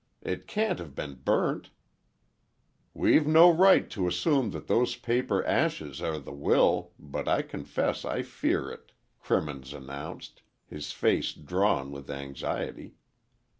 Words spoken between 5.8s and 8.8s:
are the will, but I confess I fear